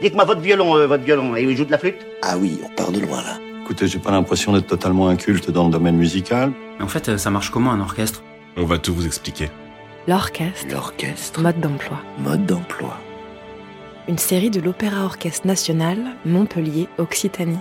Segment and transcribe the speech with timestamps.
[0.00, 2.68] Dites-moi votre violon, euh, votre violon, et il joue de la flûte Ah oui, on
[2.74, 3.38] part de loin là.
[3.62, 6.52] Écoutez, j'ai pas l'impression d'être totalement inculte dans le domaine musical.
[6.78, 8.22] Mais en fait, euh, ça marche comment un orchestre?
[8.56, 9.50] On va tout vous expliquer.
[10.08, 11.98] L'orchestre, L'orchestre, mode d'emploi.
[12.18, 12.96] mode d'emploi.
[14.08, 17.58] Une série de l'Opéra Orchestre National, Montpellier, Occitanie.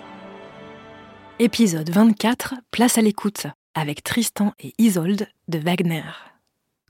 [1.38, 3.46] Épisode 24, Place à l'écoute,
[3.76, 6.02] avec Tristan et Isolde de Wagner.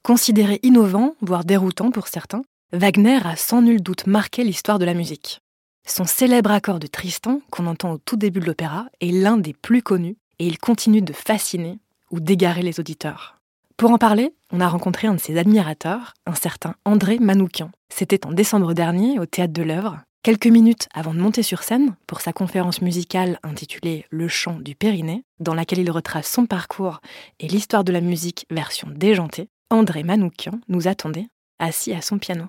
[0.04, 4.94] Considéré innovant, voire déroutant pour certains, Wagner a sans nul doute marqué l'histoire de la
[4.94, 5.42] musique.
[5.88, 9.54] Son célèbre accord de Tristan, qu'on entend au tout début de l'opéra, est l'un des
[9.54, 11.80] plus connus et il continue de fasciner
[12.12, 13.40] ou d'égarer les auditeurs.
[13.76, 17.72] Pour en parler, on a rencontré un de ses admirateurs, un certain André Manoukian.
[17.92, 21.96] C'était en décembre dernier au Théâtre de l'œuvre, quelques minutes avant de monter sur scène
[22.06, 27.00] pour sa conférence musicale intitulée Le chant du Périnée, dans laquelle il retrace son parcours
[27.40, 29.50] et l'histoire de la musique version déjantée.
[29.72, 32.46] André Manoukian nous attendait, assis à son piano.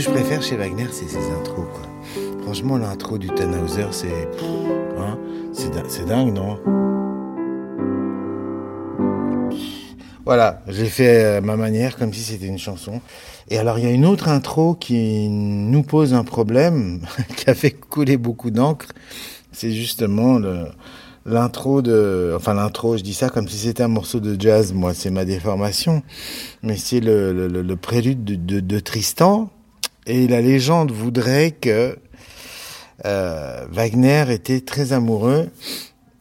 [0.00, 1.66] Que je préfère chez Wagner, c'est ses intros.
[2.42, 4.28] Franchement, l'intro du Tannhauser, c'est.
[4.98, 5.18] Hein,
[5.52, 6.58] c'est din- c'est dingue, non?
[10.24, 13.02] Voilà, j'ai fait à ma manière, comme si c'était une chanson.
[13.50, 17.00] Et alors, il y a une autre intro qui nous pose un problème,
[17.36, 18.86] qui a fait couler beaucoup d'encre.
[19.52, 20.40] C'est justement
[21.26, 22.32] l'intro de.
[22.34, 24.72] Enfin, l'intro, je dis ça comme si c'était un morceau de jazz.
[24.72, 26.02] Moi, c'est ma déformation.
[26.62, 29.50] Mais c'est le, prélude de, de- de Tristan.
[30.06, 31.96] Et la légende voudrait que
[33.04, 35.48] euh, Wagner était très amoureux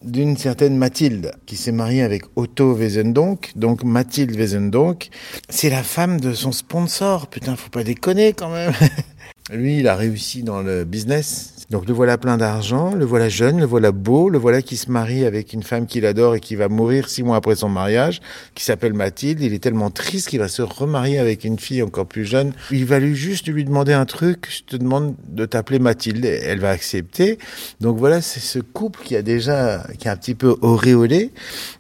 [0.02, 3.52] d'une certaine Mathilde, qui s'est mariée avec Otto Wesendonck.
[3.56, 5.10] Donc Mathilde Wesendonck,
[5.50, 7.28] c'est la femme de son sponsor.
[7.28, 8.74] Putain, faut pas déconner quand même.
[9.52, 11.56] Lui, il a réussi dans le business.
[11.72, 14.90] Donc le voilà plein d'argent, le voilà jeune, le voilà beau, le voilà qui se
[14.90, 18.22] marie avec une femme qu'il adore et qui va mourir six mois après son mariage,
[18.56, 19.42] qui s'appelle Mathilde.
[19.42, 22.54] Il est tellement triste qu'il va se remarier avec une fille encore plus jeune.
[22.72, 26.26] Il va lui juste lui demander un truc, je te demande de t'appeler Mathilde.
[26.26, 27.38] Elle va accepter.
[27.82, 31.32] Donc voilà, c'est ce couple qui a déjà, qui est un petit peu auréolé.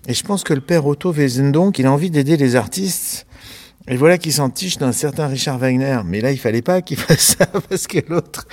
[0.08, 3.26] Et je pense que le père Otto Wesendonck, il a envie d'aider les artistes.
[3.92, 6.02] Et voilà qu'il s'en tiche d'un certain Richard Wagner.
[6.06, 8.48] Mais là, il fallait pas qu'il fasse ça parce que l'autre.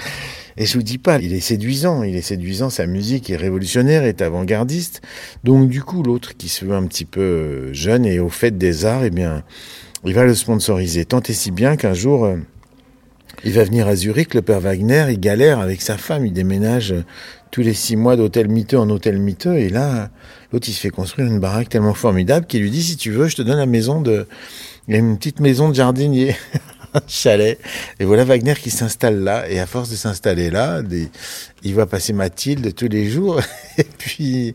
[0.56, 4.04] Et je vous dis pas, il est séduisant, il est séduisant, sa musique est révolutionnaire,
[4.04, 5.02] est avant-gardiste.
[5.44, 8.56] Donc du coup, l'autre qui se veut un petit peu euh, jeune et au fait
[8.56, 9.44] des arts, eh bien,
[10.06, 11.04] il va le sponsoriser.
[11.04, 12.36] Tant et si bien qu'un jour, euh,
[13.44, 16.92] il va venir à Zurich, le père Wagner, il galère avec sa femme, il déménage
[16.92, 17.04] euh,
[17.50, 20.08] tous les six mois d'hôtel miteux en hôtel miteux, et là,
[20.52, 23.28] l'autre, il se fait construire une baraque tellement formidable qu'il lui dit, si tu veux,
[23.28, 24.26] je te donne la maison de,
[24.88, 26.36] il y a une petite maison de jardinier,
[26.94, 27.58] un chalet.
[27.98, 29.48] Et voilà Wagner qui s'installe là.
[29.48, 30.82] Et à force de s'installer là,
[31.62, 33.40] il va passer Mathilde tous les jours.
[33.78, 34.54] Et puis,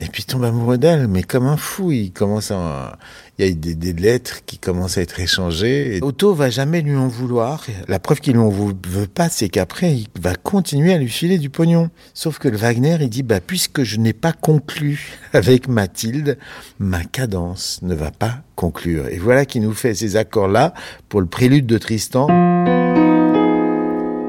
[0.00, 1.08] et puis il tombe amoureux d'elle.
[1.08, 2.98] Mais comme un fou, il commence à,
[3.38, 5.98] il y a des, lettres qui commencent à être échangées.
[6.02, 7.64] Otto va jamais lui en vouloir.
[7.88, 11.50] La preuve qu'il vou- veut pas, c'est qu'après, il va continuer à lui filer du
[11.50, 11.90] pognon.
[12.14, 16.38] Sauf que le Wagner, il dit, bah, puisque je n'ai pas conclu avec Mathilde,
[16.78, 19.08] ma cadence ne va pas conclure.
[19.08, 20.74] Et voilà qui nous fait ces accords-là
[21.08, 22.28] pour le prélude de Tristan.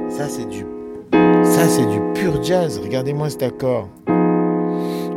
[0.10, 0.66] Ça, c'est du,
[1.44, 2.80] ça, c'est du pur jazz.
[2.84, 3.90] Regardez-moi cet accord.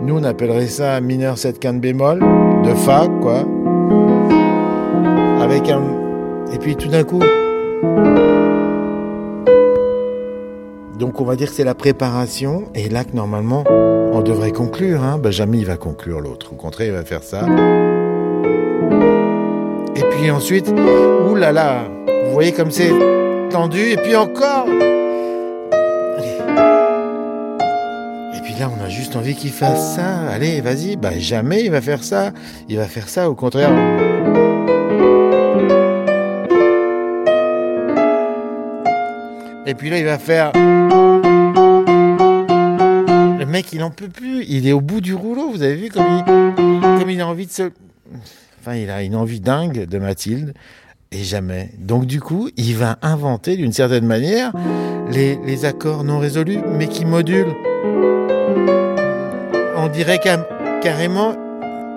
[0.04, 2.18] Nous, on appellerait ça mineur 7 quinte bémol,
[2.64, 3.44] de Fa, quoi.
[5.40, 5.82] Avec un,
[6.52, 7.20] et puis tout d'un coup.
[10.98, 13.62] Donc, on va dire que c'est la préparation, et là que normalement,
[14.12, 15.18] on devrait conclure, hein.
[15.22, 16.52] Ben, jamais il va conclure l'autre.
[16.52, 17.46] Au contraire, il va faire ça.
[19.94, 20.68] Et puis ensuite,
[21.36, 21.84] là,
[22.26, 22.90] vous voyez comme c'est
[23.50, 24.66] tendu, et puis encore.
[28.42, 30.28] Puis là, on a juste envie qu'il fasse ça.
[30.28, 30.96] Allez, vas-y.
[30.96, 32.32] Bah jamais il va faire ça.
[32.68, 33.70] Il va faire ça, au contraire.
[39.64, 40.50] Et puis là, il va faire.
[43.38, 44.44] Le mec, il en peut plus.
[44.48, 45.50] Il est au bout du rouleau.
[45.50, 46.24] Vous avez vu comme il,
[46.98, 47.70] comme il a envie de se.
[48.60, 50.52] Enfin, il a une envie dingue de Mathilde.
[51.12, 51.70] Et jamais.
[51.78, 54.52] Donc du coup, il va inventer d'une certaine manière
[55.10, 57.54] les accords non résolus, mais qui modulent.
[59.76, 60.20] On dirait
[60.82, 61.36] carrément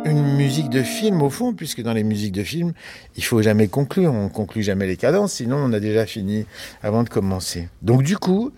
[0.06, 2.74] une musique de film au fond, puisque dans les musiques de film,
[3.16, 4.14] il faut jamais conclure.
[4.14, 6.46] On conclut jamais les cadences, sinon on a déjà fini
[6.84, 7.70] avant de commencer.
[7.82, 8.52] Donc du coup,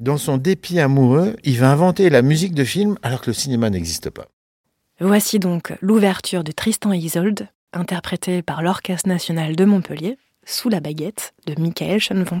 [0.00, 3.70] dans son dépit amoureux, il va inventer la musique de film alors que le cinéma
[3.70, 4.26] n'existe pas.
[5.00, 10.80] Voici donc l'ouverture de Tristan et Isolde, interprétée par l'Orchestre national de Montpellier, sous la
[10.80, 12.40] baguette de Michael Schoenwont.